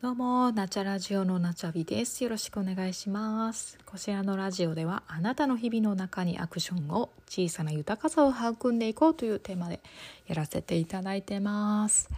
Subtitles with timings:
[0.00, 2.22] どうも、ナチャラジオのナチャビです。
[2.22, 3.76] よろしくお願いします。
[3.84, 9.80] こちらのラジオでは、あなたの日々の中にアクションを小さな豊かさを育んでいこうというテーマで
[10.28, 12.08] やらせていただいてます。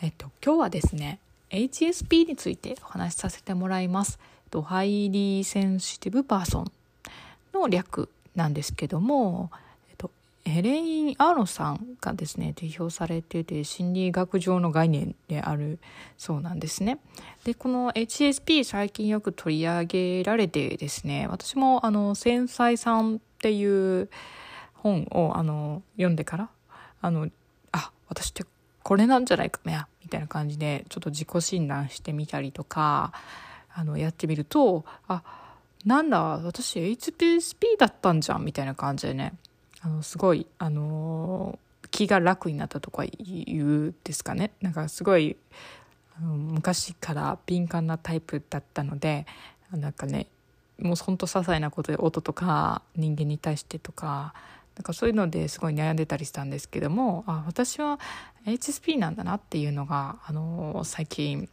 [0.00, 1.18] えっと、今日はですね、
[1.50, 4.20] HSP についてお話しさせてもらいます。
[4.62, 6.72] Highly Sensitive Person
[7.52, 9.50] の略なんですけども、
[10.48, 15.78] エレイン・アーロンさんがですね提唱されてて心理学上の概念である
[16.16, 16.98] そうなんですね。
[17.44, 24.08] でこの HSP 最近よく取り上げられてですね私もあの繊細さんっていう
[24.74, 26.50] 本をあの読んでから
[27.00, 27.28] あの
[27.72, 28.44] あ私って
[28.82, 33.12] これなんじゃないかなみたいな感じでちょっと自己診断してみたりとか
[33.74, 35.22] あのやってみるとあ
[35.84, 39.34] なんだ私 HSP だったんじゃんみたいな感じでね
[39.80, 41.58] あのすごいあの
[41.90, 45.36] 気が楽になったとか言うんですかねなんかすごい
[46.16, 49.26] あの昔から敏感なタイプだったので
[49.72, 50.26] なんかね
[50.80, 54.34] もうほんと些細なことで音とか人間に対してとか
[54.76, 57.98] なんかそういうのですごい悩んでたりしたんですけどもあ私は
[58.46, 61.48] HSP なんだなっていうのがあの最近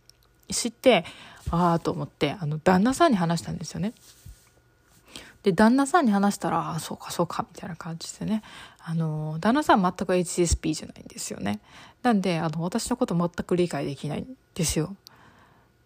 [0.51, 1.05] 知って
[1.49, 3.93] ああと思ってあの旦那さんに話したんですよね。
[5.45, 8.41] で、旦那さんに話したら、ああ、そうか、そうか、みたいな感じでね。
[8.83, 11.59] あの、旦那さん全く HSP じゃないんですよね。
[12.01, 14.95] なんで、あの、私のこと全く理解できないんですよ。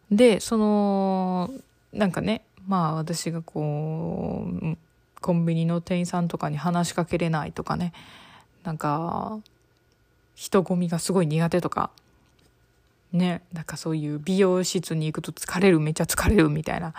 [0.10, 1.50] で、その、
[1.92, 4.78] なんかね、まあ私がこう、
[5.20, 7.92] コンビニの店員さんとかに話しかけれないとかね、
[8.64, 9.40] なんか、
[10.36, 11.90] 人混みがすごい苦手とか、
[13.12, 16.94] ね、なんかそういう美容室に行くと疲れる、めっちゃ疲れるみたいな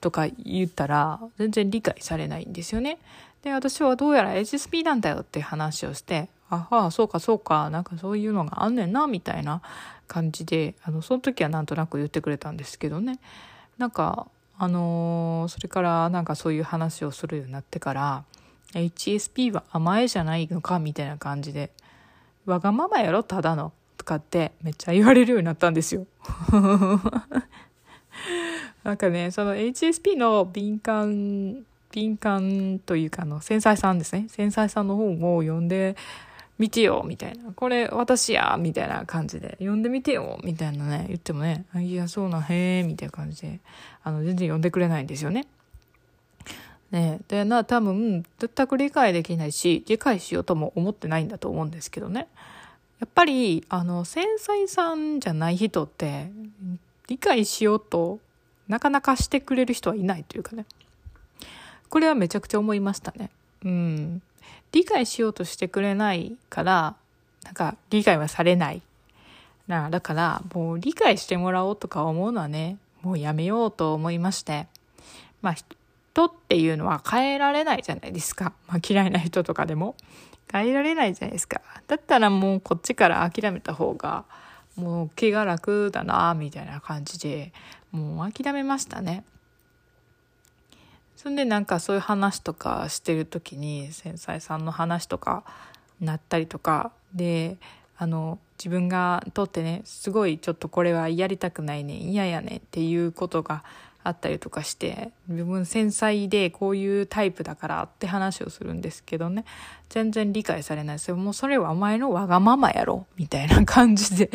[0.00, 2.98] とか言ったら全然理解されないんですよね。
[3.42, 9.62] で、私はどうやら HSP なんだよって話をして、あはあ、そうかそうか、なんかそういうのがあんねんな、みたいな
[10.08, 13.18] 感じで、あの、その時はなんとなく言ってくれたんですけどね。
[13.78, 14.26] なんか、
[14.58, 18.24] あのー、それからなんかそういう話をするようになってから、
[18.74, 21.70] HSP は甘えじゃないのか、みたいな感じで、
[22.46, 26.06] わがままやろ、ただの、とかってめっちゃ言われるようになったんですよ。
[28.82, 34.26] なんかね、その HSP の敏感、敏感というかあの繊細さんですね。
[34.28, 35.96] 繊細さんの本を読んで
[36.60, 37.52] みてよ、みたいな。
[37.52, 39.52] これ私や、みたいな感じで。
[39.60, 43.60] 読んでみてよ、みたいなね、言ってもね、いや、そうな、へえ、みたいな感じで、
[44.04, 45.46] あの、全然読んでくれないんですよね。
[46.90, 52.28] ねで、な、多分、全く理解できないし、理解しようとも思ってないんだと思うんですけどね。
[52.98, 56.30] やっぱり、あの、繊細さんじゃない人って、
[57.08, 58.20] 理解しようと
[58.70, 60.64] なかなかしてくれる人はいないというかね。
[61.88, 63.30] これはめちゃくちゃ思いましたね。
[63.64, 64.22] うん。
[64.70, 66.94] 理解しようとしてくれないから、
[67.44, 68.80] なんか理解はされない。
[69.66, 74.68] なだから、もう理解してもらおうとか思うのはね、もうやめようと思いまして。
[75.42, 78.52] まあ、人っていうのは変えられないじゃないですか。
[78.68, 79.96] まあ、嫌いな人とかでも。
[80.52, 81.60] 変えられないじゃないですか。
[81.88, 84.24] だったらもうこっちから諦めた方が、
[84.76, 87.52] もう気が楽だな、みたいな感じで、
[87.92, 89.24] もう諦めましたね。
[91.16, 95.44] そんでなんかそういう話とかしてる時に繊細さんの話とか
[96.00, 97.58] なったりとかで
[97.98, 103.64] あの自分がとってねすごいちょっとこれはやりたくないね嫌やねっていうことが
[104.02, 109.44] あったりとかして自分繊細でこういうタイプだからって話をするんですけどね。
[109.90, 111.08] 全然理解されないです。
[111.08, 114.30] よもうそれはお前のわがままやろみたいな感じで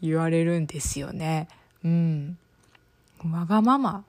[0.00, 1.48] 言われるんですよね。
[1.84, 2.38] うん。
[3.28, 4.04] わがまま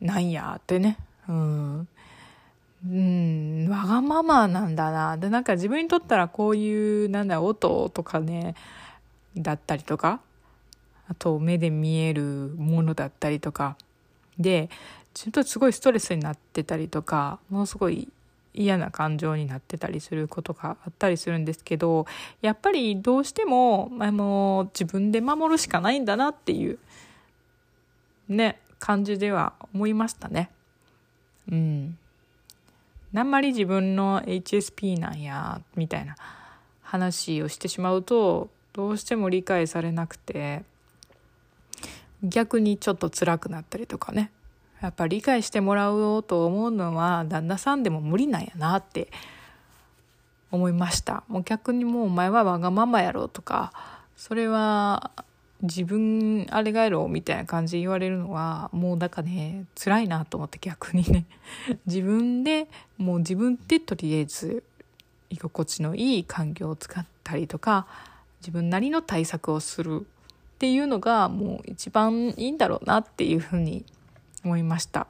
[0.00, 0.96] なんやってね。
[1.28, 1.88] うん。
[2.86, 5.16] うん、わがままなんだな。
[5.16, 8.54] で、なんか自分にとったらこういう、なんだ、音とかね、
[9.36, 10.20] だったりとか、
[11.08, 12.22] あと目で見える
[12.56, 13.76] ものだったりとか、
[14.38, 14.70] で、
[15.12, 18.08] ちょっとすごいストレスになってたりとか、ものすごい
[18.54, 22.06] 嫌な感情になってたりすることがあったりするんですけど、
[22.40, 26.78] やっぱりどうしても、あの、自分で守るしかないんだなっていう、
[28.30, 30.50] ね、感じでは思いましたね。
[31.50, 31.98] うん。
[33.14, 36.16] あんまり自分の HSP なんや、みたいな
[36.82, 40.62] 話をしてしまうと、どうしても理解されなくて、
[42.22, 44.30] 逆にちょっと辛くなったりとかね。
[44.80, 49.08] やっぱ理解してもらおうと思うのは旦那さんでも無理なんやなって
[50.50, 51.24] 思いました。
[51.28, 53.72] もう逆にもうお前はわがままやろとか、
[54.16, 55.10] それは
[55.62, 61.26] 自分あれがやろみたいな感じで言われるのはもうだからね辛いなと思って逆にね
[61.86, 64.62] 自分でもう自分でとりあえず
[65.28, 67.86] 居心地のいい環境を使ったりとか
[68.40, 70.20] 自分なりの対策をするっ
[70.60, 73.82] っていうのがもう一番いいんだろうなっていうふうに
[74.44, 75.06] 思いました。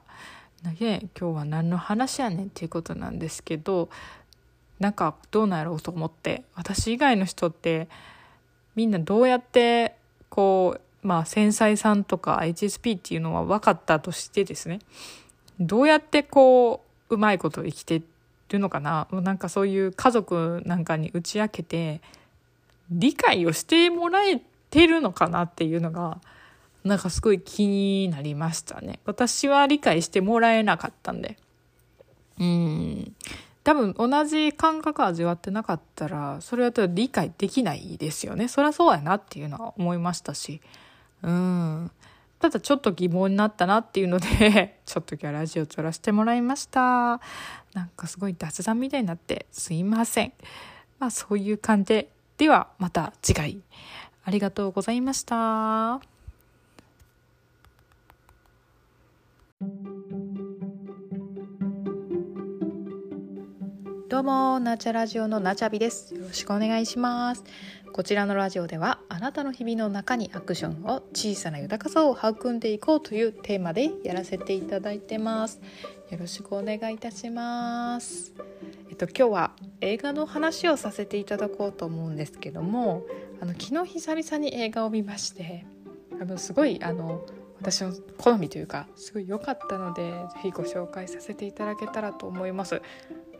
[0.63, 3.89] だけ今日は何の話やねんっていうことなんですけど
[4.79, 7.89] なんかどうなんやろうと思って私以外の人って
[8.75, 9.97] みんなどうやって
[10.31, 14.79] こうまあ繊細さんとか HSP っていうのは分かったとしてですね
[15.59, 18.01] どうやってこううまいこと生きて
[18.49, 19.07] るのかな？
[19.11, 22.01] なんかそういう家族なんかに打ち明けて
[22.89, 26.19] 理解をしてもらえてるのかなっていうのが
[26.83, 28.99] なんかすごい気になりましたね。
[29.05, 31.37] 私は理解してもらえなかったんで。
[32.39, 33.15] うん。
[33.63, 38.47] 多分同じ感覚味わってなかったら、それは理解できないですよね。
[38.47, 40.61] そりゃそうやなっていうのは思いましたし。
[41.21, 41.91] うん。
[42.39, 47.21] ただちょっと疑問になったなっていうので ちょっと今日ラジオ撮らせてもらいました。
[47.73, 50.33] なんかすごい雑談みたいになってすいません。
[50.97, 52.07] まあそういう感じ
[52.37, 53.61] で、はまた次回。
[54.23, 56.01] ありがとうございました。
[64.11, 66.13] どうもナチャラジオのナチャビです。
[66.13, 67.45] よろしくお願いします。
[67.93, 75.61] こちらのラジオではあなたの日々の中にアクションを小さな豊かさを育んでいこうというテーマでやらせていただいてます。
[76.09, 78.33] よろしくお願いいたします。
[78.89, 83.05] えっと今日は映画の話をさせていただこうと思うんですけども
[83.39, 85.65] あの昨日久々に映画を見まして
[86.19, 87.25] あのすごいあの
[87.61, 92.81] 私の好みというかすごい良かったので是非ご紹介させていただけたらと思います。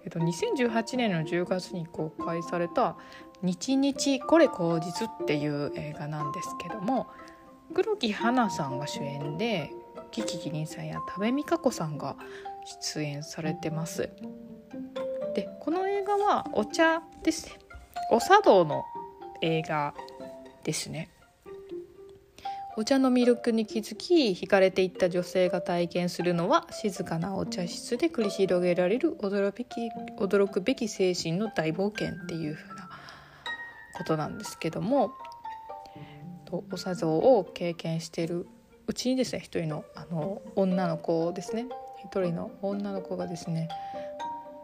[0.04, 2.98] えっと、2018年の10月に公開された
[3.42, 7.08] 「日日これ口実」っていう映画なんですけども
[7.74, 9.72] 黒木華さんが主演で
[10.12, 12.16] キキキリンさんや多部未華子さんが
[12.84, 14.10] 出演されてます。
[15.34, 17.54] でこの映画はお茶ですね
[18.12, 18.84] お茶道の
[19.42, 19.94] 映画
[20.64, 21.10] ですね。
[22.78, 29.66] お茶の魅力に気づき惹かれていった女性が体験するのは静かなお茶室で繰り広げられる驚き
[30.18, 32.90] 驚くべき精神の大冒険っていう風な
[33.98, 35.12] ことなんですけども。
[36.52, 38.48] お茶像を経験している
[38.88, 41.68] うちにですね一人のあの女の子ですね。
[42.04, 43.70] 一人の女の子がですね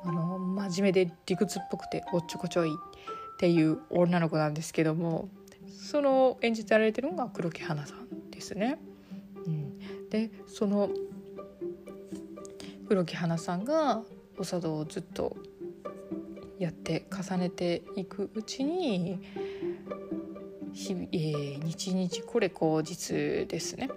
[0.03, 5.29] あの真面目で理屈っぽくておっちょこちょいっていう女の子なんですけども。
[5.87, 8.77] その演じてられてるのが黒木華さんですね。
[9.45, 10.89] うん、でその
[12.89, 14.03] 黒木華さんが
[14.37, 15.37] お茶道をずっと
[16.59, 19.21] やって重ねていくうちに
[20.73, 23.89] 日々、えー、日々これ口実ですね。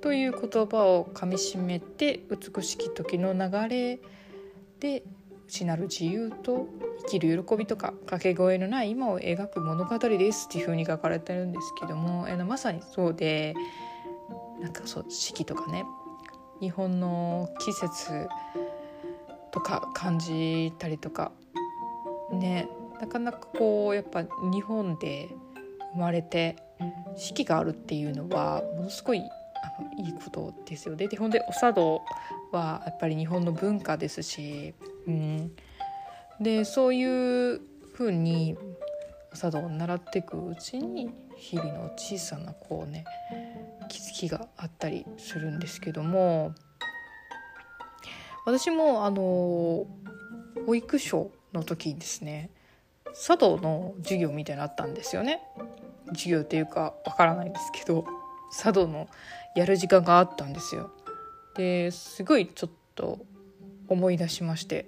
[0.00, 4.00] という言葉をかみしめて美しき時の流れ
[4.80, 5.04] で
[5.52, 6.66] 内なる自由と
[7.02, 13.54] 生きる喜びとか掛け声のない今を描く物語ですっていう風に書かれてるんですけどもえのまさにそうで
[14.60, 15.84] なんかそう四季とかね
[16.60, 18.28] 日本の季節
[19.50, 21.32] とか感じたりとか
[22.32, 22.66] ね
[22.98, 25.28] なかなかこうやっぱ日本で
[25.92, 26.56] 生まれて
[27.16, 29.22] 四季があるっていうのはものすごいあ
[29.82, 31.08] のいいことですよね。
[31.08, 32.00] でほんでお茶道
[32.52, 34.74] はやっぱり日本の文化ですし、
[35.06, 35.52] うん、
[36.40, 37.60] でそういう
[37.94, 38.56] ふうに
[39.34, 43.04] 茶道を習っていくうちに日々の小さなこうね
[43.88, 46.54] 気づきがあったりするんですけども
[48.44, 49.86] 私もあの
[50.66, 52.50] 保育所の時にですね
[53.14, 55.42] 茶道の授業みたいなのあったんですよね。
[56.08, 58.04] 授業っていうかわからないですけど
[58.58, 59.08] 茶道の
[59.54, 60.90] やる時間があったんですよ。
[61.56, 63.18] ですごいちょっと
[63.88, 64.86] 思い出しまして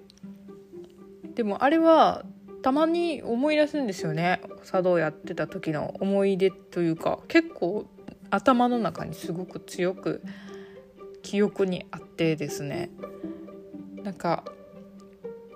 [1.35, 2.25] でもあれは
[2.61, 4.41] たまに思い出すんですよね。
[4.63, 7.85] 茶道やってた時の思い出というか結構
[8.31, 10.23] 頭の中にすごく強く
[11.21, 12.89] 記憶にあってですね。
[14.03, 14.43] なんか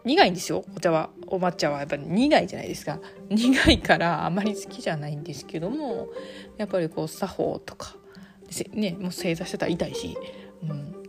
[0.06, 0.64] 苦いんですよ。
[0.76, 1.10] お茶は。
[1.28, 3.00] お抹茶はやっぱり苦いじゃないですか。
[3.30, 6.10] 苦いからあまり好きじゃないんですけども
[6.58, 7.96] やっぱりこう作法とか
[8.74, 10.18] ねもう正座してたら痛いし、
[10.64, 11.04] うん、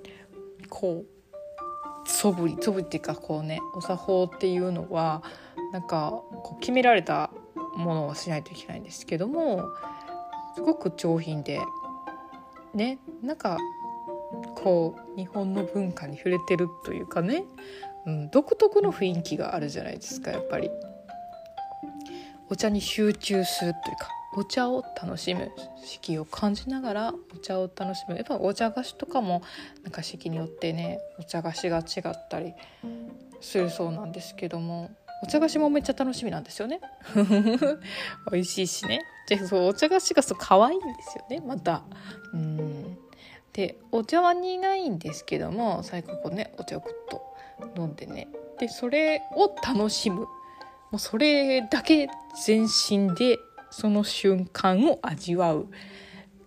[0.69, 1.20] こう
[2.21, 5.23] 素振り素振りっていうかこうねお作法っていうのは
[5.73, 7.31] なんかこう決められた
[7.77, 9.65] ものをしないといけないんですけども
[10.55, 11.61] すごく上品で
[12.75, 13.57] ねなんか
[14.55, 17.45] こう日本の文化に触れてるというかね、
[18.05, 20.71] うん、独特の雰囲気があるじゃないですかやっぱり。
[22.53, 25.51] お茶に集中するというかお茶を楽しむ
[25.85, 28.17] 四季を感じながらお茶を楽しむ。
[28.17, 29.43] やっぱお茶菓子とかも
[29.83, 32.55] なんか四季によってねお茶菓子が違ったり
[33.41, 34.91] するそうなんですけども
[35.23, 36.81] お茶菓子もめっちゃ楽しみなんですよね。
[38.31, 39.03] 美味しいしね。
[39.29, 41.83] でそうお茶菓子がそう可愛いんですよねまた。
[42.33, 42.99] うん。
[43.53, 47.23] でお茶は苦いんですけども最後こうねお茶をぐっと
[47.77, 48.29] 飲んでね。
[48.59, 50.21] でそれを楽しむ。
[50.91, 52.09] もうそれだけ
[52.45, 53.39] 全身で
[53.71, 55.69] その瞬間を味わう。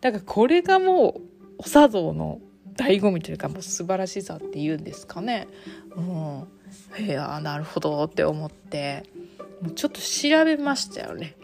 [0.02, 1.22] だからこれがもう
[1.60, 2.42] お茶道の
[2.76, 5.48] 醍醐味というかもう素晴らしさっていうんですかね。
[5.96, 9.04] うん、いやなるほどって思って。
[9.62, 11.38] もうちょっと調べましたよね。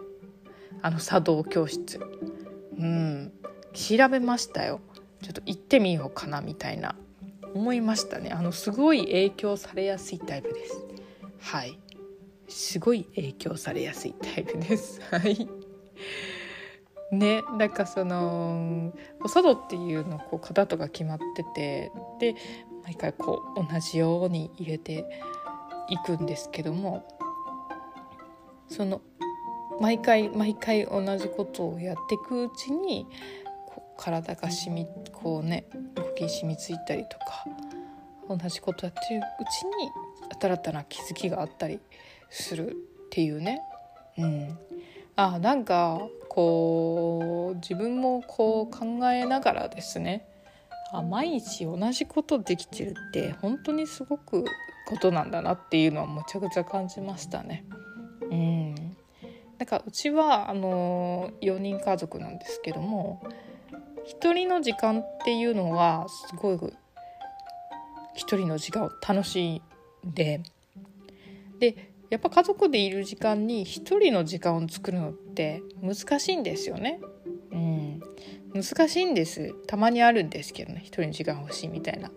[0.81, 1.99] あの茶道教室。
[2.77, 3.31] うん。
[3.73, 4.81] 調べましたよ。
[5.21, 6.95] ちょっと行ってみようかなみたいな。
[7.53, 8.31] 思いましたね。
[8.31, 10.85] あのすごい影響されやすいタイプです。
[11.39, 11.79] はい。
[12.49, 14.99] すごい影響されやすいタイプです。
[15.11, 15.47] はい。
[17.11, 22.35] ねなんかそのお茶道っていうのこう型とか決まっててで
[22.83, 25.05] 毎回こう同じように入れて
[25.89, 27.05] いくんですけども
[28.67, 29.01] その
[29.79, 33.07] 毎回毎回同じことをやっていくうちに
[33.97, 37.45] 体がしみこうね動きに染みついたりとか
[38.29, 39.91] 同じことやってるうちに
[40.39, 41.79] 新たな気づきがあったり
[42.29, 43.61] するっていうね。
[44.17, 44.57] うん、
[45.19, 45.99] あなんか
[46.29, 50.25] こう自分もこう考えながらですね
[50.93, 54.45] あ毎日同じことできてるって本当にすごく
[54.87, 57.65] ことなんだなっていうのはむちゃくちゃ感じましたね。
[58.31, 58.75] うん、
[59.57, 63.21] だかうちはあの4人家族なんですけども
[64.05, 66.59] 一人の時間っていうのはすごい
[68.15, 69.61] 一人の時間を楽しん
[70.05, 70.41] で
[71.59, 76.99] でやっぱ家族でいる時間に一人の時間を作るのって難しいんですよね。
[77.51, 78.01] うん、
[78.53, 82.11] 難しいんですたまにあるんですけどね一人の時間欲しいみたいな。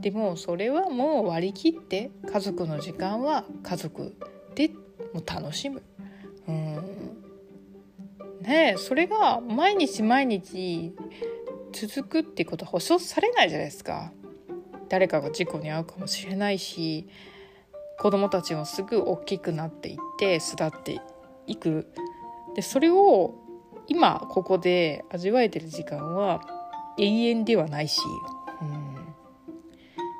[0.00, 4.16] でもそれはもう割り切って家族の時間は家族
[4.54, 4.70] で
[5.14, 5.82] も楽しむ。
[6.48, 7.22] うん
[8.42, 10.92] ねそれが毎日毎日
[11.72, 14.12] 続くってことは保証されないじゃないですか
[14.88, 17.08] 誰かが事故に遭うかもしれないし
[17.98, 21.00] 子供たちもすぐ大きくなっていって巣立って
[21.46, 21.92] いく。
[22.54, 23.34] でそれを
[23.88, 26.42] 今ここで味わえてる時間は
[26.98, 28.00] 永遠ではないし、
[28.60, 29.14] うん、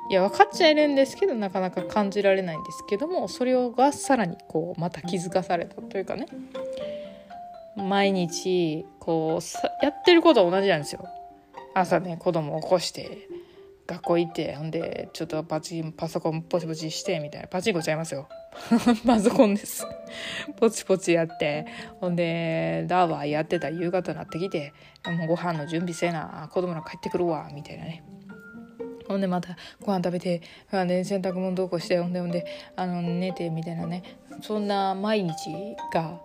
[0.09, 6.27] いや分かっちゃいるんですけどなかなか感じられないんですけどもそれがさらにこうまた気づかされたというかね。
[7.75, 11.07] 毎日こうやってることは同じなんですよ。
[11.73, 13.27] 朝ね子供起こして
[13.85, 17.47] 学校行ってほんでちょっとパチンパソコンポチポチしてみたいな。
[17.47, 18.29] パチンコちゃいますよ。
[19.05, 19.85] パソコンです。
[20.57, 21.65] ポチポチやって。
[21.99, 23.69] ほんでダーバーやってた。
[23.69, 24.73] 夕方になってきて
[25.05, 28.03] もうご飯の準備せな子供ら帰ってくるわみたいなね。
[29.07, 32.45] ほんでまたご飯食べてほんで洗濯物どうこうしてほんでほんで
[32.77, 34.03] あの寝てみたいなね。
[34.41, 35.33] そんな毎日
[35.93, 36.21] が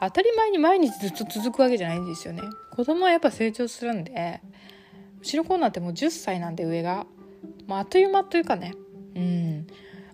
[0.00, 2.42] 当たり前に毎日ずっと続くわけじゃないんですよね。
[2.70, 4.40] 子供はやっぱ成長するんで
[5.22, 7.06] うちの子なんてもう10歳なんで上が、
[7.68, 8.74] まあ、あっという間というかね。
[9.14, 9.66] うん。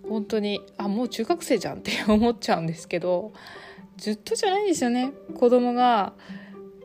[0.06, 3.32] 本当にあもう中学生じゃんって思っちゃうんですけど
[3.96, 5.12] ずっとじゃないんですよね。
[5.34, 6.12] 子供が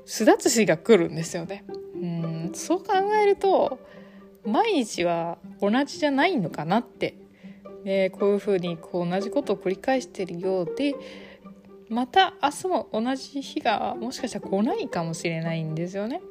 [0.06, 1.66] 巣立つ日が来るんですよね。
[1.96, 2.52] うん。
[2.54, 3.78] そう考えると
[4.46, 7.18] 毎日は同じじゃないのかなって、
[7.84, 10.96] ね、こういうふうにこう同じことを繰り返してるようで
[11.90, 16.22] また明日も同じ日がもしかしたら来ないかもしれないんですよね。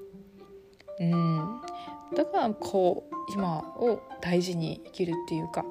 [1.00, 1.60] うん、
[2.14, 5.64] だからこう今を大事に生きるっていうか、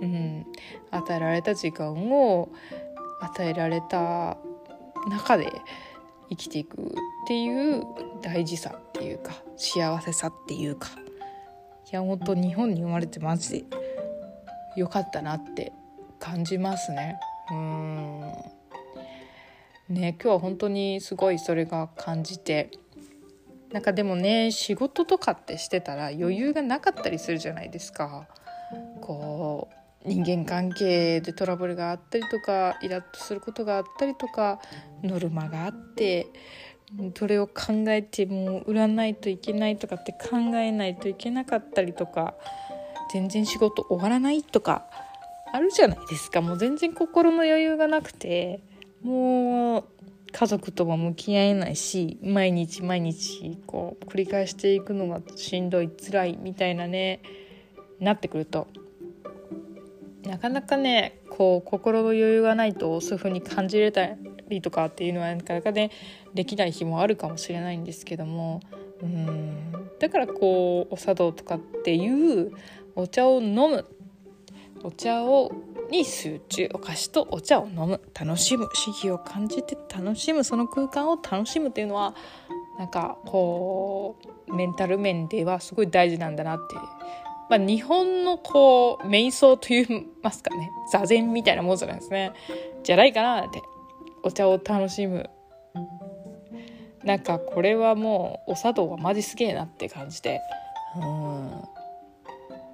[0.00, 0.46] うん、
[0.90, 2.50] 与えられた時間を
[3.20, 4.36] 与えられた
[5.08, 5.50] 中で
[6.28, 6.84] 生きていくっ
[7.26, 7.84] ていう
[8.22, 10.88] 大事さっていうか幸せさっていうか
[11.90, 13.64] いや本当日本に生まれてマジで
[14.76, 15.72] よかったなって
[16.18, 17.18] 感じますね。
[17.50, 18.20] うん
[19.88, 22.70] ね今日は本当にすごいそれが感じて
[23.72, 28.26] なんかでもね仕事とかってしてたら余裕がなかったりするじゃないですか。
[29.00, 29.68] こ
[30.04, 34.60] う人間関係でトラブルがあったりとかイラッとすることがあったりとか
[35.02, 36.28] ノルマがあって
[37.16, 42.34] それを考えても売らないといけないとかって考えないといけなかったりとか
[43.12, 44.86] 全然仕事終わらないとか
[45.52, 48.60] あるじゃないですかもう全然心の余裕がなくて
[49.02, 49.84] もう
[50.38, 57.22] 家族とも向き合えないし毎日毎日こう繰り返していくのがしんどい辛いみたいなね
[58.00, 58.68] なってくると。
[60.26, 64.10] なかなかねこう心の余裕がないとそういう風に感じれた
[64.48, 65.90] りとかっていうのはなかなかね
[66.34, 68.60] できない日もあるかもしれないんですけども。
[69.00, 69.72] うん。
[69.98, 72.52] だからこうお茶道とかっていう
[72.94, 73.86] お茶を飲む。
[74.84, 75.50] お茶を
[75.90, 82.14] に集中お菓子とお茶を飲む楽しむ刺激を感じて楽しむその空間を楽しむっていうのは
[82.78, 84.16] なんかこ
[84.48, 86.74] うメンタル面ではすごい大事なんだなって、
[87.48, 89.86] まあ、日本のこう瞑想といい
[90.22, 92.32] ますかね座禅みたいなもんじゃないですね
[92.82, 93.62] じゃないかなって
[94.22, 95.30] お茶を楽しむ
[97.04, 100.40] なんかこれはもうお茶道はマジすげえなって感じで
[100.96, 101.62] うん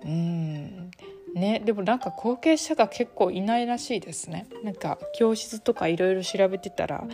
[0.04, 0.90] うん
[1.34, 4.46] ねでもなんか後継者が結構いないらしいですね。
[4.62, 7.04] なんか教室とかいろいろ調べてたら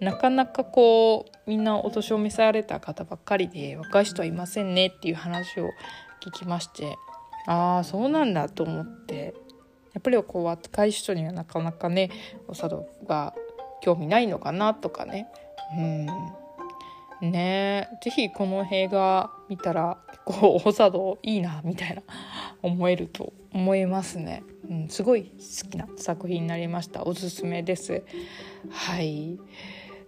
[0.00, 5.70] なかなかこうみんなお年を召された方ばっかりで若い人はいませんねっていう話を
[6.22, 6.96] 聞きまして
[7.46, 9.34] ああそうなんだと思って。
[9.94, 12.10] やっぱりこう若い人にはなかなかね
[12.48, 13.32] お茶道が
[13.80, 15.28] 興味ないのかなとかね。
[15.78, 16.06] うん。
[17.20, 22.02] ねえ是非この映画見たら結構お茶道いいなみたいな
[22.62, 27.04] 思えると思いますね、うん、すごい好きな作品になりました。
[27.04, 28.02] おすすめです。
[28.70, 29.38] はい。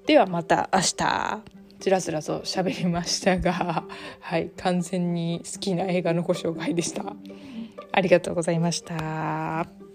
[0.06, 1.42] ではまた明日。
[1.78, 3.84] つらつらと喋りましたが
[4.20, 4.50] はい。
[4.56, 7.14] 完全に好きな映画のご紹介でした。
[7.92, 9.85] ありがとうございました。